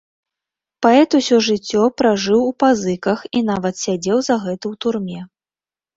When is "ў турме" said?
4.71-5.21